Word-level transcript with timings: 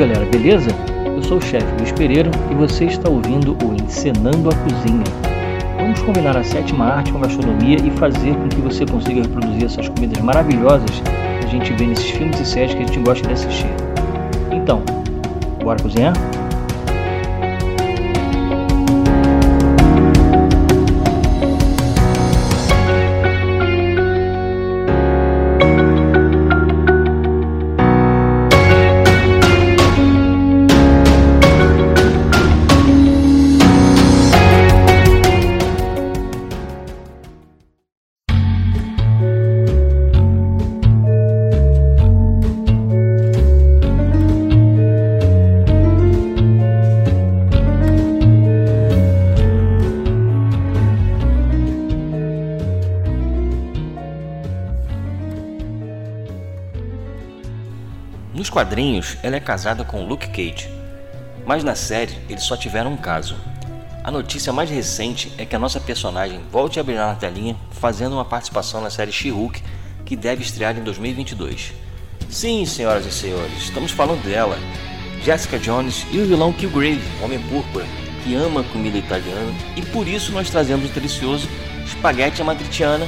galera, 0.00 0.24
beleza? 0.24 0.70
Eu 1.14 1.22
sou 1.22 1.36
o 1.36 1.42
chefe 1.42 1.66
Luiz 1.76 1.92
Pereira 1.92 2.30
e 2.50 2.54
você 2.54 2.86
está 2.86 3.10
ouvindo 3.10 3.54
o 3.62 3.74
Encenando 3.74 4.48
a 4.48 4.54
Cozinha. 4.54 5.04
Vamos 5.76 6.00
combinar 6.00 6.38
a 6.38 6.42
sétima 6.42 6.86
arte 6.86 7.12
com 7.12 7.18
a 7.18 7.20
gastronomia 7.20 7.76
e 7.76 7.90
fazer 7.90 8.34
com 8.34 8.48
que 8.48 8.62
você 8.62 8.86
consiga 8.86 9.20
reproduzir 9.20 9.66
essas 9.66 9.90
comidas 9.90 10.22
maravilhosas 10.22 10.90
que 11.00 11.46
a 11.46 11.50
gente 11.50 11.74
vê 11.74 11.84
nesses 11.84 12.08
filmes 12.12 12.40
e 12.40 12.46
séries 12.46 12.72
que 12.72 12.82
a 12.82 12.86
gente 12.86 12.98
gosta 13.00 13.26
de 13.26 13.34
assistir. 13.34 13.68
Então, 14.50 14.82
bora 15.62 15.78
cozinhar? 15.82 16.14
Nos 58.50 58.54
quadrinhos, 58.54 59.16
ela 59.22 59.36
é 59.36 59.40
casada 59.40 59.84
com 59.84 60.04
Luke 60.04 60.26
Cage, 60.26 60.68
mas 61.46 61.62
na 61.62 61.76
série 61.76 62.18
eles 62.28 62.42
só 62.42 62.56
tiveram 62.56 62.94
um 62.94 62.96
caso. 62.96 63.36
A 64.02 64.10
notícia 64.10 64.52
mais 64.52 64.68
recente 64.68 65.32
é 65.38 65.46
que 65.46 65.54
a 65.54 65.58
nossa 65.58 65.78
personagem 65.78 66.40
volte 66.50 66.80
a 66.80 66.82
brilhar 66.82 67.06
na 67.06 67.14
telinha, 67.14 67.54
fazendo 67.70 68.14
uma 68.14 68.24
participação 68.24 68.80
na 68.80 68.90
série 68.90 69.12
She-Hulk, 69.12 69.62
que 70.04 70.16
deve 70.16 70.42
estrear 70.42 70.76
em 70.76 70.82
2022. 70.82 71.72
Sim, 72.28 72.66
senhoras 72.66 73.06
e 73.06 73.12
senhores, 73.12 73.56
estamos 73.56 73.92
falando 73.92 74.24
dela, 74.24 74.58
Jessica 75.24 75.56
Jones 75.56 76.04
e 76.10 76.18
o 76.18 76.26
vilão 76.26 76.52
Killgrave, 76.52 77.04
Homem 77.22 77.38
Púrpura, 77.42 77.86
que 78.24 78.34
ama 78.34 78.64
comida 78.64 78.98
italiana 78.98 79.54
e 79.76 79.82
por 79.82 80.08
isso 80.08 80.32
nós 80.32 80.50
trazemos 80.50 80.90
o 80.90 80.92
delicioso 80.92 81.48
Spaghetti 81.86 82.42
Amatriciana, 82.42 83.06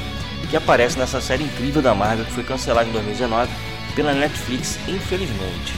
que 0.48 0.56
aparece 0.56 0.96
nessa 0.96 1.20
série 1.20 1.42
incrível 1.42 1.82
da 1.82 1.96
Marvel 1.96 2.26
que 2.26 2.30
foi 2.32 2.44
cancelada 2.44 2.88
em 2.88 2.92
2019 2.92 3.71
pela 3.94 4.14
Netflix, 4.14 4.78
infelizmente. 4.88 5.74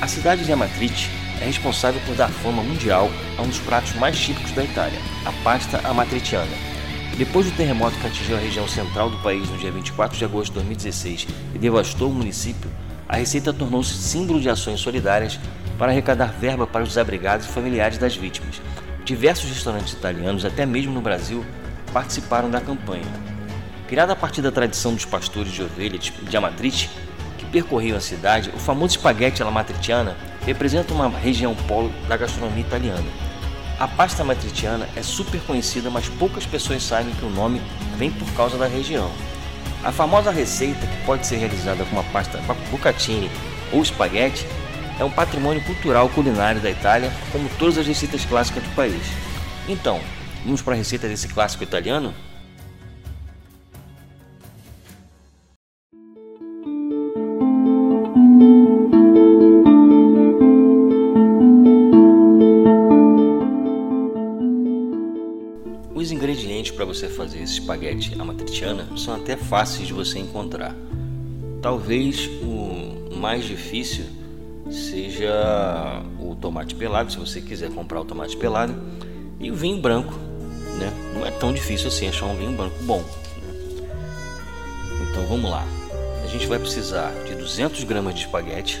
A 0.00 0.06
cidade 0.06 0.44
de 0.44 0.52
Amatrice 0.52 1.08
é 1.40 1.46
responsável 1.46 2.00
por 2.06 2.14
dar 2.14 2.28
fama 2.28 2.62
mundial 2.62 3.10
a 3.36 3.42
um 3.42 3.48
dos 3.48 3.58
pratos 3.58 3.94
mais 3.94 4.18
típicos 4.18 4.52
da 4.52 4.64
Itália, 4.64 4.98
a 5.24 5.32
pasta 5.42 5.80
amatriciana. 5.88 6.52
Depois 7.16 7.46
do 7.46 7.56
terremoto 7.56 7.96
que 7.98 8.06
atingiu 8.06 8.36
a 8.36 8.40
região 8.40 8.66
central 8.66 9.08
do 9.08 9.16
país 9.18 9.48
no 9.48 9.56
dia 9.58 9.70
24 9.70 10.16
de 10.16 10.24
agosto 10.24 10.52
de 10.52 10.54
2016 10.54 11.26
e 11.54 11.58
devastou 11.58 12.10
o 12.10 12.14
município, 12.14 12.70
a 13.08 13.16
receita 13.16 13.52
tornou-se 13.52 13.94
símbolo 13.94 14.40
de 14.40 14.48
ações 14.48 14.80
solidárias 14.80 15.38
para 15.78 15.92
arrecadar 15.92 16.32
verba 16.32 16.66
para 16.66 16.82
os 16.82 16.88
desabrigados 16.90 17.46
e 17.46 17.50
familiares 17.50 17.98
das 17.98 18.16
vítimas. 18.16 18.60
Diversos 19.04 19.50
restaurantes 19.50 19.92
italianos, 19.92 20.44
até 20.44 20.64
mesmo 20.64 20.92
no 20.92 21.00
Brasil, 21.00 21.44
participaram 21.92 22.50
da 22.50 22.60
campanha. 22.60 23.33
Criada 23.94 24.12
a 24.12 24.16
partir 24.16 24.42
da 24.42 24.50
tradição 24.50 24.92
dos 24.92 25.04
pastores 25.04 25.52
de 25.52 25.62
ovelhas 25.62 26.12
de 26.28 26.36
Amatrice, 26.36 26.90
que 27.38 27.44
percorriam 27.44 27.96
a 27.96 28.00
cidade, 28.00 28.50
o 28.52 28.58
famoso 28.58 28.96
espaguete 28.96 29.40
alla 29.40 29.52
matriciana 29.52 30.16
representa 30.44 30.92
uma 30.92 31.08
região 31.08 31.54
polo 31.54 31.92
da 32.08 32.16
gastronomia 32.16 32.64
italiana. 32.64 33.04
A 33.78 33.86
pasta 33.86 34.24
matriciana 34.24 34.88
é 34.96 35.02
super 35.04 35.40
conhecida, 35.42 35.90
mas 35.90 36.08
poucas 36.08 36.44
pessoas 36.44 36.82
sabem 36.82 37.14
que 37.14 37.24
o 37.24 37.30
nome 37.30 37.62
vem 37.96 38.10
por 38.10 38.26
causa 38.32 38.58
da 38.58 38.66
região. 38.66 39.08
A 39.84 39.92
famosa 39.92 40.32
receita, 40.32 40.84
que 40.84 41.06
pode 41.06 41.24
ser 41.24 41.36
realizada 41.36 41.84
com 41.84 41.94
uma 41.94 42.04
pasta 42.10 42.40
bucatini 42.72 43.30
ou 43.72 43.80
espaguete, 43.80 44.44
é 44.98 45.04
um 45.04 45.10
patrimônio 45.10 45.62
cultural 45.62 46.08
culinário 46.08 46.60
da 46.60 46.68
Itália, 46.68 47.12
como 47.30 47.48
todas 47.60 47.78
as 47.78 47.86
receitas 47.86 48.24
clássicas 48.24 48.64
do 48.64 48.74
país. 48.74 49.06
Então, 49.68 50.00
vamos 50.44 50.62
para 50.62 50.74
a 50.74 50.78
receita 50.78 51.06
desse 51.06 51.28
clássico 51.28 51.62
italiano? 51.62 52.12
Você 66.94 67.08
fazer 67.08 67.42
esse 67.42 67.54
espaguete 67.54 68.14
amatriciana 68.18 68.86
são 68.96 69.16
até 69.16 69.36
fáceis 69.36 69.88
de 69.88 69.92
você 69.92 70.20
encontrar. 70.20 70.74
Talvez 71.60 72.28
o 72.40 73.16
mais 73.16 73.44
difícil 73.44 74.04
seja 74.70 76.02
o 76.20 76.36
tomate 76.36 76.74
pelado, 76.74 77.10
se 77.10 77.18
você 77.18 77.40
quiser 77.40 77.70
comprar 77.70 78.00
o 78.00 78.04
tomate 78.04 78.36
pelado, 78.36 78.74
e 79.40 79.50
o 79.50 79.54
vinho 79.56 79.80
branco, 79.80 80.14
né? 80.78 80.92
Não 81.14 81.26
é 81.26 81.30
tão 81.32 81.52
difícil 81.52 81.88
assim 81.88 82.08
achar 82.08 82.26
um 82.26 82.36
vinho 82.36 82.52
branco 82.52 82.76
bom. 82.82 83.00
Né? 83.00 83.88
Então 85.10 85.26
vamos 85.26 85.50
lá. 85.50 85.64
A 86.22 86.26
gente 86.28 86.46
vai 86.46 86.58
precisar 86.58 87.12
de 87.24 87.34
200 87.34 87.82
gramas 87.84 88.14
de 88.14 88.20
espaguete, 88.20 88.80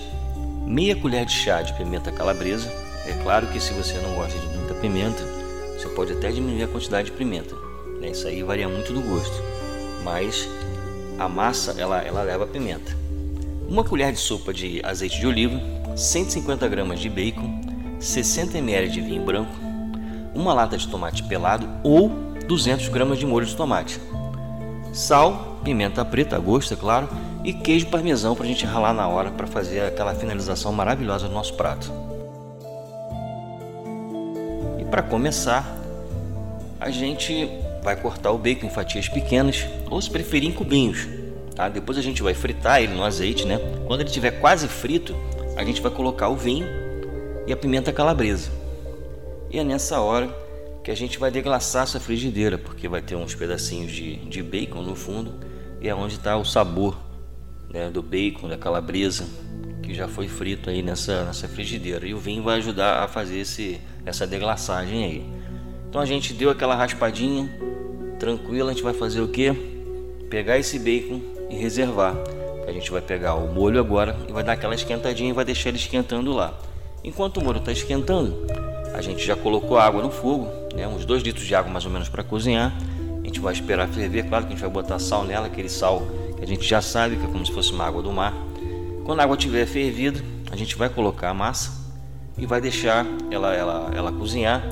meia 0.64 0.94
colher 0.94 1.26
de 1.26 1.32
chá 1.32 1.62
de 1.62 1.74
pimenta 1.74 2.12
calabresa. 2.12 2.72
É 3.06 3.12
claro 3.22 3.48
que 3.48 3.58
se 3.58 3.72
você 3.74 3.98
não 3.98 4.14
gosta 4.14 4.38
de 4.38 4.46
muita 4.56 4.74
pimenta, 4.74 5.22
você 5.76 5.88
pode 5.88 6.12
até 6.12 6.30
diminuir 6.30 6.62
a 6.62 6.68
quantidade 6.68 7.10
de 7.10 7.16
pimenta. 7.16 7.73
Né? 8.04 8.10
Isso 8.10 8.28
aí 8.28 8.42
varia 8.42 8.68
muito 8.68 8.92
do 8.92 9.00
gosto. 9.00 9.42
Mas 10.04 10.48
a 11.18 11.28
massa 11.28 11.74
ela, 11.78 12.00
ela 12.02 12.22
leva 12.22 12.46
pimenta. 12.46 12.94
Uma 13.66 13.82
colher 13.82 14.12
de 14.12 14.18
sopa 14.18 14.52
de 14.52 14.80
azeite 14.84 15.18
de 15.18 15.26
oliva, 15.26 15.58
150 15.96 16.68
gramas 16.68 17.00
de 17.00 17.08
bacon, 17.08 17.60
60 17.98 18.58
ml 18.58 18.90
de 18.90 19.00
vinho 19.00 19.24
branco, 19.24 19.52
uma 20.34 20.52
lata 20.52 20.76
de 20.76 20.86
tomate 20.86 21.22
pelado 21.22 21.66
ou 21.82 22.10
200 22.46 22.88
gramas 22.88 23.18
de 23.18 23.24
molho 23.24 23.46
de 23.46 23.56
tomate, 23.56 23.98
sal, 24.92 25.60
pimenta 25.64 26.04
preta 26.04 26.36
a 26.36 26.38
gosto, 26.38 26.74
é 26.74 26.76
claro, 26.76 27.08
e 27.42 27.54
queijo 27.54 27.86
parmesão 27.86 28.34
para 28.34 28.44
a 28.44 28.48
gente 28.48 28.66
ralar 28.66 28.92
na 28.92 29.08
hora 29.08 29.30
para 29.30 29.46
fazer 29.46 29.80
aquela 29.80 30.14
finalização 30.14 30.70
maravilhosa 30.72 31.26
do 31.26 31.32
nosso 31.32 31.54
prato. 31.54 31.90
E 34.78 34.84
para 34.84 35.02
começar, 35.02 35.74
a 36.78 36.90
gente 36.90 37.63
vai 37.84 37.94
cortar 37.94 38.32
o 38.32 38.38
bacon 38.38 38.66
em 38.66 38.70
fatias 38.70 39.08
pequenas 39.08 39.66
ou 39.90 40.00
se 40.00 40.10
preferir 40.10 40.48
em 40.48 40.52
cubinhos. 40.52 41.06
Tá? 41.54 41.68
Depois 41.68 41.98
a 41.98 42.02
gente 42.02 42.22
vai 42.22 42.32
fritar 42.32 42.82
ele 42.82 42.94
no 42.94 43.04
azeite, 43.04 43.44
né? 43.46 43.60
Quando 43.86 44.00
ele 44.00 44.08
estiver 44.08 44.40
quase 44.40 44.66
frito, 44.66 45.14
a 45.54 45.62
gente 45.62 45.82
vai 45.82 45.92
colocar 45.92 46.28
o 46.30 46.34
vinho 46.34 46.66
e 47.46 47.52
a 47.52 47.56
pimenta 47.56 47.92
calabresa. 47.92 48.50
E 49.50 49.58
é 49.58 49.62
nessa 49.62 50.00
hora 50.00 50.34
que 50.82 50.90
a 50.90 50.96
gente 50.96 51.18
vai 51.18 51.30
deglaçar 51.30 51.84
essa 51.84 52.00
frigideira, 52.00 52.56
porque 52.58 52.88
vai 52.88 53.02
ter 53.02 53.14
uns 53.14 53.34
pedacinhos 53.34 53.92
de, 53.92 54.16
de 54.16 54.42
bacon 54.42 54.82
no 54.82 54.96
fundo 54.96 55.34
e 55.80 55.88
é 55.88 55.94
onde 55.94 56.14
está 56.14 56.36
o 56.36 56.44
sabor 56.44 56.96
né, 57.70 57.90
do 57.90 58.02
bacon, 58.02 58.48
da 58.48 58.56
calabresa 58.56 59.26
que 59.82 59.92
já 59.92 60.08
foi 60.08 60.26
frito 60.26 60.70
aí 60.70 60.82
nessa, 60.82 61.24
nessa 61.24 61.46
frigideira. 61.46 62.06
E 62.06 62.14
o 62.14 62.18
vinho 62.18 62.42
vai 62.42 62.56
ajudar 62.56 63.02
a 63.02 63.08
fazer 63.08 63.40
esse, 63.40 63.78
essa 64.06 64.26
deglaçagem 64.26 65.04
aí. 65.04 65.44
Então 65.88 66.00
a 66.00 66.06
gente 66.06 66.32
deu 66.32 66.50
aquela 66.50 66.74
raspadinha, 66.74 67.48
tranquila, 68.14 68.70
a 68.70 68.74
gente 68.74 68.82
vai 68.82 68.94
fazer 68.94 69.20
o 69.20 69.28
que? 69.28 69.52
Pegar 70.30 70.58
esse 70.58 70.78
bacon 70.78 71.20
e 71.50 71.56
reservar. 71.56 72.16
A 72.66 72.72
gente 72.72 72.90
vai 72.90 73.02
pegar 73.02 73.34
o 73.34 73.52
molho 73.52 73.78
agora 73.78 74.16
e 74.28 74.32
vai 74.32 74.42
dar 74.42 74.52
aquela 74.52 74.74
esquentadinha 74.74 75.30
e 75.30 75.32
vai 75.32 75.44
deixar 75.44 75.68
ele 75.68 75.78
esquentando 75.78 76.32
lá. 76.32 76.54
Enquanto 77.02 77.36
o 77.36 77.44
molho 77.44 77.58
está 77.58 77.70
esquentando, 77.70 78.46
a 78.94 79.02
gente 79.02 79.24
já 79.24 79.36
colocou 79.36 79.76
água 79.76 80.02
no 80.02 80.10
fogo, 80.10 80.48
né, 80.74 80.88
uns 80.88 81.04
2 81.04 81.22
litros 81.22 81.46
de 81.46 81.54
água 81.54 81.70
mais 81.70 81.84
ou 81.84 81.90
menos 81.90 82.08
para 82.08 82.24
cozinhar. 82.24 82.72
A 83.22 83.26
gente 83.26 83.40
vai 83.40 83.52
esperar 83.52 83.88
ferver, 83.88 84.26
claro 84.28 84.44
que 84.44 84.52
a 84.52 84.56
gente 84.56 84.62
vai 84.62 84.70
botar 84.70 84.98
sal 84.98 85.24
nela, 85.24 85.46
aquele 85.46 85.68
sal 85.68 86.02
que 86.36 86.42
a 86.42 86.46
gente 86.46 86.66
já 86.66 86.80
sabe 86.80 87.16
que 87.16 87.24
é 87.24 87.26
como 87.26 87.44
se 87.44 87.52
fosse 87.52 87.72
uma 87.72 87.84
água 87.84 88.02
do 88.02 88.10
mar. 88.10 88.34
Quando 89.04 89.20
a 89.20 89.24
água 89.24 89.36
tiver 89.36 89.66
fervido, 89.66 90.22
a 90.50 90.56
gente 90.56 90.76
vai 90.76 90.88
colocar 90.88 91.30
a 91.30 91.34
massa 91.34 91.72
e 92.38 92.46
vai 92.46 92.60
deixar 92.60 93.06
ela, 93.30 93.54
ela, 93.54 93.90
ela 93.94 94.12
cozinhar, 94.12 94.62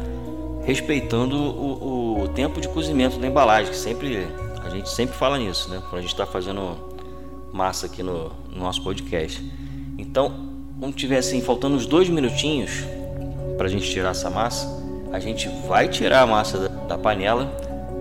respeitando 0.65 1.37
o, 1.37 1.85
o 1.85 2.02
tempo 2.29 2.61
de 2.61 2.69
cozimento 2.69 3.19
da 3.19 3.27
embalagem, 3.27 3.71
que 3.71 3.77
sempre 3.77 4.27
a 4.65 4.69
gente 4.69 4.89
sempre 4.89 5.17
fala 5.17 5.39
nisso, 5.39 5.69
né? 5.71 5.83
Quando 5.89 5.99
a 5.99 6.01
gente 6.01 6.13
está 6.13 6.27
fazendo 6.27 6.77
massa 7.53 7.87
aqui 7.87 8.03
no, 8.03 8.31
no, 8.51 8.61
nosso 8.61 8.83
podcast. 8.83 9.43
Então, 9.99 10.33
quando 10.79 10.95
tiver 10.95 11.19
assim, 11.19 11.41
faltando 11.41 11.77
uns 11.77 11.87
dois 11.87 12.09
minutinhos 12.09 12.85
para 13.57 13.67
a 13.67 13.71
gente 13.71 13.91
tirar 13.91 14.11
essa 14.11 14.31
massa, 14.31 14.67
a 15.13 15.19
gente 15.19 15.49
vai 15.69 15.89
tirar 15.89 16.23
a 16.23 16.27
massa 16.27 16.59
da, 16.59 16.69
da 16.69 16.99
panela 16.99 17.53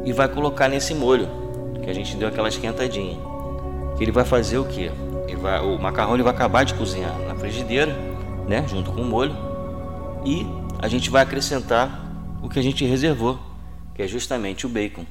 e 0.06 0.14
vai 0.14 0.28
colocar 0.28 0.70
nesse 0.70 0.94
molho 0.94 1.28
que 1.84 1.90
a 1.90 1.94
gente 1.94 2.16
deu 2.16 2.28
aquela 2.28 2.48
esquentadinha. 2.48 3.18
Que 3.98 4.04
ele 4.04 4.12
vai 4.12 4.24
fazer 4.24 4.58
o 4.58 4.66
que? 4.66 4.90
vai, 5.42 5.60
o 5.60 5.78
macarrão 5.78 6.14
ele 6.14 6.24
vai 6.24 6.34
acabar 6.34 6.64
de 6.64 6.74
cozinhar 6.76 7.18
na 7.28 7.36
frigideira, 7.36 7.94
né, 8.48 8.66
junto 8.68 8.92
com 8.92 9.02
o 9.02 9.06
molho, 9.06 9.36
e 10.24 10.46
a 10.80 10.88
gente 10.88 11.10
vai 11.10 11.24
acrescentar 11.24 12.08
o 12.42 12.48
que 12.48 12.60
a 12.60 12.62
gente 12.62 12.86
reservou, 12.86 13.40
que 13.94 14.02
é 14.02 14.08
justamente 14.08 14.66
o 14.66 14.70
bacon, 14.70 15.06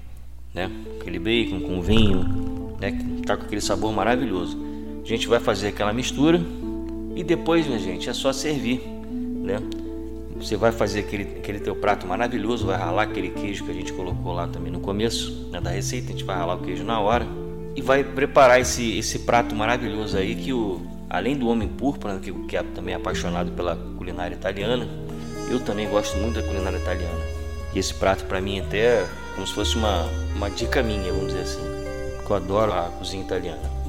né? 0.54 0.70
Aquele 1.00 1.18
bacon 1.18 1.60
com 1.60 1.80
vinho, 1.80 2.76
né, 2.80 2.92
que 2.92 3.22
tá 3.22 3.36
com 3.36 3.44
aquele 3.44 3.60
sabor 3.60 3.92
maravilhoso. 3.92 4.58
A 5.02 5.06
gente 5.06 5.28
vai 5.28 5.40
fazer 5.40 5.68
aquela 5.68 5.92
mistura 5.92 6.40
e 7.14 7.22
depois, 7.24 7.66
minha 7.66 7.78
gente, 7.78 8.08
é 8.08 8.12
só 8.12 8.32
servir, 8.32 8.80
né? 8.80 9.58
Você 10.36 10.56
vai 10.56 10.72
fazer 10.72 11.00
aquele, 11.00 11.24
aquele 11.24 11.60
teu 11.60 11.76
prato 11.76 12.06
maravilhoso, 12.06 12.66
vai 12.66 12.78
ralar 12.78 13.02
aquele 13.02 13.28
queijo 13.28 13.64
que 13.64 13.70
a 13.70 13.74
gente 13.74 13.92
colocou 13.92 14.32
lá 14.32 14.48
também 14.48 14.72
no 14.72 14.80
começo 14.80 15.48
né, 15.50 15.60
da 15.60 15.70
receita, 15.70 16.08
a 16.08 16.12
gente 16.12 16.24
vai 16.24 16.36
ralar 16.36 16.54
o 16.54 16.62
queijo 16.62 16.82
na 16.82 16.98
hora 16.98 17.26
e 17.76 17.82
vai 17.82 18.02
preparar 18.02 18.58
esse, 18.58 18.98
esse 18.98 19.20
prato 19.20 19.54
maravilhoso 19.54 20.16
aí 20.16 20.34
que 20.34 20.52
o 20.52 20.80
além 21.10 21.36
do 21.36 21.48
homem 21.48 21.68
púrpura, 21.68 22.18
que, 22.20 22.32
que 22.32 22.56
é 22.56 22.62
também 22.62 22.94
apaixonado 22.94 23.50
pela 23.50 23.76
culinária 23.98 24.34
italiana, 24.34 24.88
eu 25.50 25.58
também 25.58 25.88
gosto 25.90 26.16
muito 26.18 26.40
da 26.40 26.46
culinária 26.46 26.78
italiana. 26.78 27.20
E 27.72 27.78
esse 27.78 27.94
prato 27.94 28.25
para 28.25 28.40
mim 28.40 28.61
até 28.61 28.78
é 28.78 29.08
como 29.34 29.46
se 29.46 29.55
fosse 29.55 29.76
uma, 29.76 30.08
uma 30.34 30.50
dica 30.50 30.82
minha, 30.82 31.12
vamos 31.12 31.28
dizer 31.28 31.43
assim. 31.43 31.62
Que 32.25 32.31
eu 32.31 32.37
adoro 32.37 32.72
a 32.72 32.90
cozinha 32.99 33.22
italiana. 33.22 33.81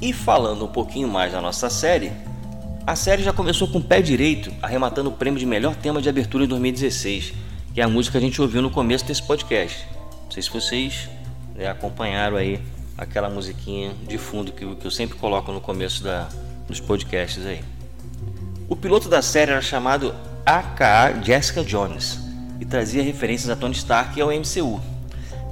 E 0.00 0.12
falando 0.12 0.64
um 0.64 0.68
pouquinho 0.68 1.08
mais 1.08 1.32
da 1.32 1.40
nossa 1.40 1.68
série, 1.68 2.12
a 2.86 2.94
série 2.94 3.24
já 3.24 3.32
começou 3.32 3.66
com 3.66 3.78
o 3.78 3.82
pé 3.82 4.00
direito, 4.00 4.52
arrematando 4.62 5.10
o 5.10 5.12
prêmio 5.12 5.40
de 5.40 5.44
melhor 5.44 5.74
tema 5.74 6.00
de 6.00 6.08
abertura 6.08 6.44
em 6.44 6.46
2016, 6.46 7.34
que 7.74 7.80
é 7.80 7.84
a 7.84 7.88
música 7.88 8.12
que 8.12 8.24
a 8.24 8.28
gente 8.28 8.40
ouviu 8.40 8.62
no 8.62 8.70
começo 8.70 9.04
desse 9.04 9.22
podcast. 9.22 9.84
Não 10.24 10.30
sei 10.30 10.42
se 10.42 10.50
vocês 10.50 11.08
né, 11.56 11.68
acompanharam 11.68 12.36
aí 12.36 12.60
aquela 12.96 13.28
musiquinha 13.28 13.92
de 14.06 14.18
fundo 14.18 14.52
que, 14.52 14.74
que 14.76 14.86
eu 14.86 14.90
sempre 14.90 15.16
coloco 15.18 15.52
no 15.52 15.60
começo 15.60 16.02
da, 16.02 16.28
dos 16.68 16.80
podcasts 16.80 17.44
aí. 17.44 17.62
O 18.68 18.74
piloto 18.74 19.08
da 19.08 19.22
série 19.22 19.50
era 19.50 19.62
chamado 19.62 20.14
AKA 20.44 21.20
Jessica 21.22 21.62
Jones 21.62 22.18
e 22.60 22.64
trazia 22.64 23.02
referências 23.02 23.50
a 23.50 23.56
Tony 23.56 23.74
Stark 23.74 24.18
e 24.18 24.22
ao 24.22 24.28
MCU. 24.28 24.80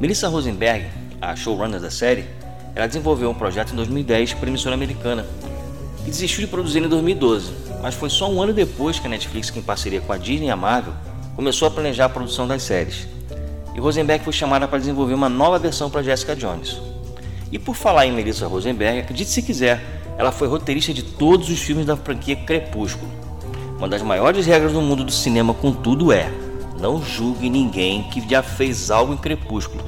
Melissa 0.01 0.29
Rosenberg, 0.29 0.87
a 1.21 1.37
showrunner 1.37 1.81
da 1.81 1.91
série, 1.91 2.25
ela 2.75 2.87
desenvolveu 2.87 3.31
um 3.31 3.35
projeto 3.35 3.73
em 3.73 3.77
2010 3.77 4.35
para 4.35 4.47
a 4.47 4.49
emissora 4.49 4.75
americana 4.75 5.25
e 6.07 6.11
desistiu 6.11 6.41
de 6.41 6.49
produzir 6.49 6.83
em 6.83 6.89
2012, 6.89 7.53
mas 7.81 7.95
foi 7.95 8.11
só 8.11 8.31
um 8.31 8.43
ano 8.43 8.53
depois 8.53 8.99
que 8.99 9.07
a 9.07 9.11
Netflix, 9.11 9.55
em 9.57 9.63
parceria 9.63 10.01
com 10.01 10.13
a 10.13 10.19
Disney 10.19 10.49
e 10.49 10.51
a 10.51 10.57
Marvel, 10.57 10.93
começou 11.37 11.69
a 11.69 11.71
planejar 11.71 12.07
a 12.07 12.09
produção 12.09 12.49
das 12.49 12.63
séries. 12.63 13.07
E 13.75 13.81
Rosenberg 13.81 14.23
foi 14.25 14.33
chamada 14.33 14.69
para 14.69 14.79
desenvolver 14.79 15.15
uma 15.15 15.29
nova 15.29 15.59
versão 15.59 15.91
para 15.91 16.03
Jessica 16.03 16.37
Jones. 16.37 16.81
E 17.51 17.59
por 17.59 17.75
falar 17.75 18.07
em 18.07 18.13
Melissa 18.13 18.47
Rosenberg, 18.47 19.01
acredite 19.01 19.31
se 19.31 19.43
quiser, 19.43 19.83
ela 20.17 20.31
foi 20.31 20.49
roteirista 20.49 20.93
de 20.93 21.03
todos 21.03 21.49
os 21.51 21.59
filmes 21.61 21.85
da 21.85 21.97
franquia 21.97 22.37
Crepúsculo. 22.37 23.11
Uma 23.77 23.89
das 23.89 24.03
maiores 24.03 24.47
regras 24.47 24.73
do 24.73 24.81
mundo 24.81 25.05
do 25.05 25.13
cinema, 25.13 25.53
contudo, 25.53 26.13
é: 26.13 26.31
não 26.81 27.03
julgue 27.03 27.51
ninguém 27.51 28.05
que 28.05 28.27
já 28.29 28.43
fez 28.43 28.91
algo 28.91 29.13
em 29.13 29.17
Crepúsculo 29.17 29.85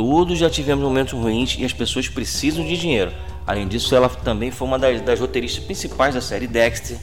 Todos 0.00 0.38
já 0.38 0.48
tivemos 0.48 0.82
momentos 0.82 1.12
ruins 1.12 1.56
e 1.58 1.64
as 1.64 1.72
pessoas 1.74 2.08
precisam 2.08 2.64
de 2.64 2.76
dinheiro. 2.76 3.12
Além 3.46 3.66
disso, 3.68 3.94
ela 3.94 4.08
também 4.08 4.50
foi 4.50 4.66
uma 4.66 4.78
das, 4.78 5.00
das 5.02 5.20
roteiristas 5.20 5.62
principais 5.64 6.14
da 6.14 6.20
série 6.20 6.46
Dexter, 6.46 6.96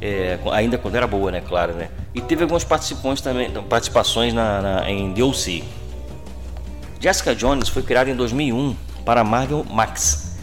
é, 0.00 0.38
ainda 0.52 0.78
quando 0.78 0.94
era 0.94 1.06
boa, 1.06 1.30
né? 1.30 1.40
Claro, 1.40 1.74
né? 1.74 1.90
E 2.14 2.20
teve 2.20 2.42
algumas 2.42 2.64
participações 2.64 3.20
também, 3.20 3.50
participações 3.50 4.34
na, 4.34 4.60
na, 4.60 4.90
em 4.90 5.12
DLC. 5.12 5.64
Jessica 7.00 7.34
Jones 7.34 7.68
foi 7.68 7.82
criada 7.82 8.10
em 8.10 8.14
2001 8.14 8.76
para 9.04 9.24
Marvel 9.24 9.64
Max, 9.68 10.36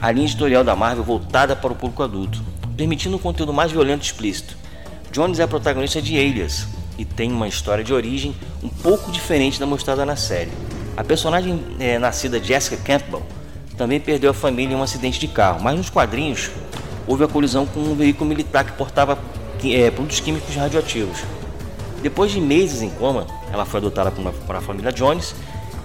a 0.00 0.12
linha 0.12 0.26
editorial 0.26 0.62
da 0.62 0.76
Marvel 0.76 1.02
voltada 1.02 1.56
para 1.56 1.72
o 1.72 1.74
público 1.74 2.02
adulto, 2.02 2.42
permitindo 2.76 3.16
um 3.16 3.18
conteúdo 3.18 3.52
mais 3.52 3.72
violento 3.72 4.02
e 4.02 4.06
explícito. 4.06 4.56
Jones 5.10 5.40
é 5.40 5.42
a 5.42 5.48
protagonista 5.48 6.00
de 6.02 6.18
Alias 6.18 6.66
e 6.98 7.04
tem 7.04 7.32
uma 7.32 7.48
história 7.48 7.82
de 7.82 7.92
origem 7.92 8.36
um 8.62 8.68
pouco 8.68 9.10
diferente 9.10 9.58
da 9.58 9.66
mostrada 9.66 10.04
na 10.04 10.16
série. 10.16 10.52
A 10.96 11.02
personagem 11.02 11.62
é, 11.80 11.98
nascida 11.98 12.42
Jessica 12.42 12.76
Campbell 12.76 13.22
também 13.76 13.98
perdeu 13.98 14.30
a 14.30 14.34
família 14.34 14.74
em 14.74 14.78
um 14.78 14.82
acidente 14.82 15.18
de 15.18 15.28
carro, 15.28 15.62
mas 15.62 15.76
nos 15.76 15.90
quadrinhos 15.90 16.50
houve 17.06 17.24
a 17.24 17.28
colisão 17.28 17.66
com 17.66 17.80
um 17.80 17.94
veículo 17.94 18.28
militar 18.28 18.64
que 18.64 18.72
portava 18.72 19.18
é, 19.64 19.90
produtos 19.90 20.20
químicos 20.20 20.54
radioativos. 20.54 21.18
Depois 22.02 22.30
de 22.30 22.40
meses 22.40 22.82
em 22.82 22.90
coma, 22.90 23.26
ela 23.52 23.64
foi 23.64 23.78
adotada 23.78 24.10
por, 24.10 24.20
uma, 24.20 24.32
por 24.32 24.54
a 24.54 24.60
família 24.60 24.92
Jones 24.92 25.34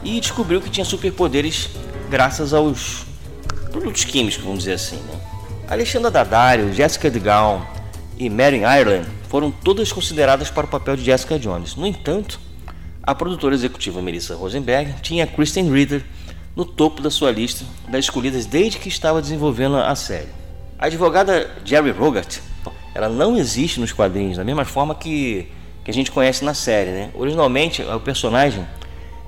e 0.04 0.20
descobriu 0.20 0.62
que 0.62 0.70
tinha 0.70 0.86
superpoderes 0.86 1.70
graças 2.10 2.54
aos 2.54 3.06
produtos 3.72 4.04
químicos, 4.04 4.44
vamos 4.44 4.60
dizer 4.60 4.74
assim. 4.74 4.98
Né? 4.98 5.20
Alexandra 5.68 6.12
Daddario, 6.12 6.74
Jessica 6.74 7.10
DeGaun 7.10 7.62
e 8.18 8.30
Mary 8.30 8.58
Ireland 8.58 9.08
foram 9.30 9.50
todas 9.50 9.92
consideradas 9.92 10.50
para 10.50 10.66
o 10.66 10.70
papel 10.70 10.98
de 10.98 11.04
Jessica 11.04 11.40
Jones. 11.40 11.76
No 11.76 11.88
entanto, 11.88 12.40
a 13.02 13.16
produtora 13.16 13.56
executiva 13.56 14.02
Melissa 14.02 14.36
Rosenberg 14.36 14.94
tinha 15.02 15.26
Kristen 15.26 15.72
Ritter 15.72 16.04
no 16.56 16.66
topo 16.66 17.02
da 17.02 17.10
sua 17.10 17.32
lista 17.32 17.66
das 17.88 18.06
escolhidas 18.06 18.46
desde 18.46 18.78
que 18.78 18.90
estava 18.90 19.22
desenvolvendo 19.22 19.78
a 19.78 19.96
série. 19.96 20.28
A 20.78 20.88
advogada 20.88 21.50
Jerry 21.64 21.92
Rogart, 21.92 22.40
ela 22.94 23.10
não 23.10 23.38
existe 23.38 23.80
nos 23.80 23.92
quadrinhos 23.92 24.38
da 24.38 24.44
mesma 24.44 24.66
forma 24.66 24.94
que, 24.94 25.48
que 25.84 25.92
a 25.92 25.94
gente 25.94 26.12
conhece 26.12 26.44
na 26.44 26.54
série, 26.54 26.92
né? 26.92 27.12
Originalmente, 27.14 27.82
o 27.82 28.00
personagem 28.00 28.66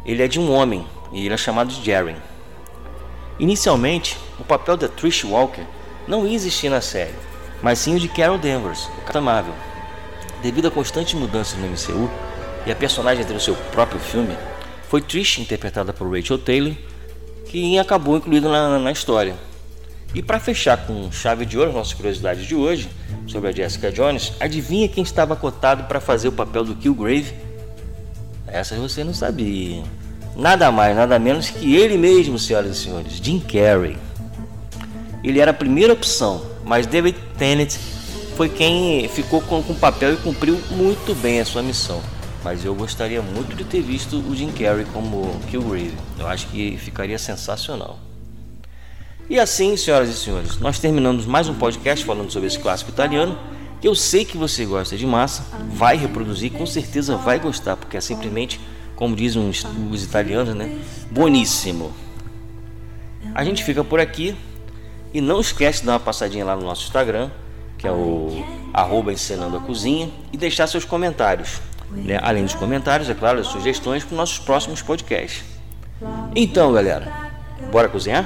ele 0.06 0.22
é 0.22 0.28
de 0.28 0.40
um 0.40 0.52
homem 0.52 0.86
e 1.12 1.26
ele 1.26 1.34
é 1.34 1.38
chamado 1.38 1.70
de 1.70 1.84
Jerry. 1.84 2.16
Inicialmente, 3.40 4.18
o 4.40 4.44
papel 4.44 4.78
da 4.78 4.88
Trish 4.88 5.24
Walker 5.24 5.64
não 6.08 6.28
ia 6.28 6.36
existir 6.36 6.70
na 6.70 6.82
série, 6.82 7.14
mas 7.62 7.80
sim 7.80 7.96
o 7.96 8.00
de 8.00 8.08
Carol 8.08 8.38
Danvers, 8.38 8.86
o 8.86 9.02
Capitão 9.02 9.22
Marvel. 9.22 9.54
Devido 10.42 10.68
a 10.68 10.72
constantes 10.72 11.14
mudanças 11.14 11.58
no 11.58 11.68
MCU, 11.68 12.10
e 12.66 12.72
a 12.72 12.76
personagem 12.76 13.24
teve 13.24 13.38
o 13.38 13.42
seu 13.42 13.56
próprio 13.72 14.00
filme, 14.00 14.36
foi 14.90 15.02
Trish, 15.02 15.40
interpretada 15.40 15.92
por 15.92 16.10
Rachel 16.14 16.38
Taylor, 16.38 16.74
que 17.48 17.78
acabou 17.78 18.18
incluído 18.18 18.50
na, 18.50 18.80
na 18.80 18.92
história. 18.92 19.36
E 20.14 20.22
para 20.22 20.40
fechar 20.40 20.78
com 20.86 21.12
chave 21.12 21.46
de 21.46 21.58
ouro 21.58 21.74
nossa 21.74 21.96
curiosidade 21.96 22.46
de 22.46 22.56
hoje 22.56 22.90
sobre 23.28 23.50
a 23.50 23.52
Jessica 23.52 23.92
Jones, 23.92 24.34
adivinha 24.40 24.88
quem 24.88 25.04
estava 25.04 25.36
cotado 25.36 25.86
para 25.86 26.00
fazer 26.00 26.28
o 26.28 26.32
papel 26.32 26.64
do 26.64 26.76
Killgrave? 26.76 27.34
Essa 28.48 28.76
você 28.76 29.04
não 29.04 29.14
sabia. 29.14 29.84
Nada 30.36 30.72
mais, 30.72 30.96
nada 30.96 31.18
menos 31.18 31.50
que 31.50 31.76
ele 31.76 31.98
mesmo, 31.98 32.38
senhoras 32.38 32.78
e 32.78 32.80
senhores, 32.80 33.14
Jim 33.14 33.40
Carrey. 33.40 33.98
Ele 35.24 35.40
era 35.40 35.52
a 35.52 35.54
primeira 35.54 35.94
opção, 35.94 36.46
mas 36.64 36.86
David 36.86 37.18
Tennant 37.38 37.74
foi 38.36 38.50
quem 38.50 39.08
ficou 39.10 39.42
com, 39.42 39.64
com 39.64 39.74
o 39.74 39.76
papel 39.76 40.14
e 40.14 40.18
cumpriu 40.18 40.60
muito 40.72 41.16
bem 41.16 41.40
a 41.40 41.46
sua 41.46 41.62
missão 41.62 42.02
mas 42.44 42.66
eu 42.66 42.76
gostaria 42.76 43.22
muito 43.22 43.56
de 43.56 43.64
ter 43.64 43.82
visto 43.82 44.18
o 44.18 44.36
Jim 44.36 44.52
Carrey 44.52 44.86
como 44.92 45.40
Killgrave. 45.50 45.94
Eu 46.20 46.28
acho 46.28 46.48
que 46.48 46.78
ficaria 46.78 47.18
sensacional. 47.18 47.98
E 49.30 49.40
assim, 49.40 49.78
senhoras 49.78 50.10
e 50.10 50.14
senhores, 50.14 50.60
nós 50.60 50.80
terminamos 50.80 51.26
mais 51.26 51.48
um 51.48 51.54
podcast 51.54 52.06
falando 52.06 52.32
sobre 52.32 52.48
esse 52.48 52.60
clássico 52.60 52.92
italiano. 52.92 53.38
Que 53.80 53.88
eu 53.88 53.96
sei 53.96 54.24
que 54.24 54.38
você 54.38 54.66
gosta 54.66 54.96
de 54.96 55.06
massa, 55.06 55.46
vai 55.70 55.98
reproduzir, 55.98 56.52
com 56.52 56.66
certeza 56.66 57.18
vai 57.18 57.38
gostar, 57.40 57.76
porque 57.76 57.98
é 57.98 58.02
simplesmente, 58.02 58.60
como 58.96 59.16
dizem 59.16 59.50
os, 59.50 59.66
os 59.92 60.04
italianos, 60.04 60.56
né? 60.56 60.80
Boníssimo. 61.12 61.92
A 63.36 63.44
gente 63.44 63.64
fica 63.64 63.84
por 63.84 64.00
aqui 64.00 64.36
e 65.14 65.20
não 65.20 65.42
esquece 65.42 65.82
de 65.82 65.88
dar 65.88 65.94
uma 65.94 66.00
passadinha 66.00 66.46
lá 66.46 66.56
no 66.56 66.64
nosso 66.64 66.86
Instagram, 66.86 67.30
que 67.78 67.86
é 67.86 67.92
o 67.92 68.46
arroba 68.74 69.12
a 69.12 69.60
cozinha, 69.60 70.10
e 70.32 70.38
deixar 70.38 70.68
seus 70.68 70.86
comentários 70.86 71.60
né? 71.96 72.20
além 72.22 72.44
dos 72.44 72.56
comentários, 72.56 73.10
é 73.10 73.14
claro, 73.14 73.40
as 73.40 73.48
sugestões 73.48 74.04
para 74.04 74.14
os 74.14 74.18
nossos 74.18 74.40
próximos 74.40 74.82
podcasts. 74.82 75.44
Então, 76.36 76.74
galera, 76.74 77.32
bora 77.72 77.88
cozinhar? 77.88 78.26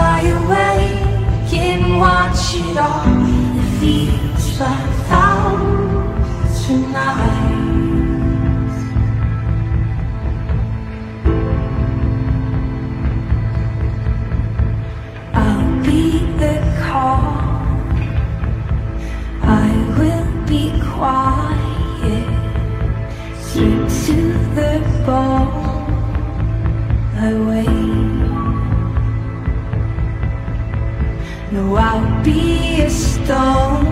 stone 33.31 33.90